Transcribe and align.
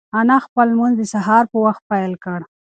انا 0.19 0.37
خپل 0.45 0.65
لمونځ 0.71 0.93
د 0.97 1.01
سهار 1.13 1.43
په 1.51 1.57
وخت 1.65 1.81
پیل 1.91 2.13
کړ. 2.23 2.39